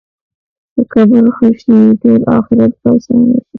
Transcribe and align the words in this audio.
که 0.75 0.81
قبر 0.91 1.25
ښه 1.35 1.49
شي، 1.61 1.77
ټول 2.01 2.21
آخرت 2.37 2.71
به 2.81 2.89
اسان 2.95 3.21
شي. 3.33 3.39